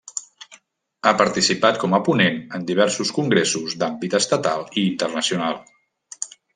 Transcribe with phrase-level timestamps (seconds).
[1.05, 5.65] Ha participat com a ponent en diversos congressos d'àmbit estatal i internacional.